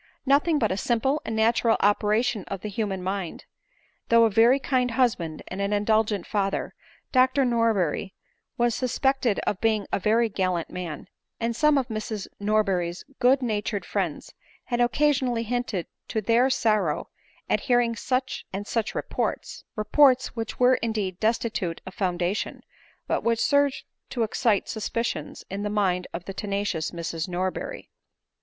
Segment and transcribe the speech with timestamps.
[0.25, 3.45] Nothing but a simple and natural operation of the human mind.
[4.09, 6.73] Though a very kind husband and an indulgent father,
[7.11, 8.15] Dr Nor berry
[8.57, 11.05] was suspected of being a very gallant man;
[11.39, 14.33] and some of Mrs Norberry's good natured friends
[14.63, 15.19] had occsh r 114 ADELINE MCfWBRAY.
[15.19, 17.09] sionally hinted to her their sorrow
[17.47, 22.63] at hearing such and such reports; reports which were indeed destitute of foundation,
[23.05, 27.91] but which served to excite suspicions in the mind of the tenacious Mrs Norberry.